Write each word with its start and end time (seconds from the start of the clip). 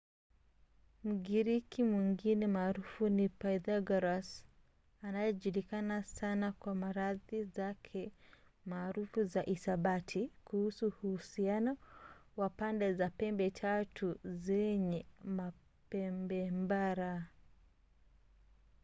mgiriki 1.03 1.83
mwingine 1.83 2.47
maarufu 2.47 3.09
ni 3.09 3.29
pythagoras 3.29 4.45
anayejulikana 5.01 6.03
sana 6.03 6.51
kwa 6.51 6.75
nadharia 6.75 7.43
zake 7.43 8.11
maarufu 8.65 9.23
za 9.23 9.41
hisabati 9.41 10.31
kuhusu 10.45 10.87
uhusiano 11.03 11.77
wa 12.37 12.49
pande 12.49 12.93
za 12.93 13.09
pembe 13.09 13.49
tatu 13.51 14.19
zenye 14.25 15.05
pembemraba 15.89 17.25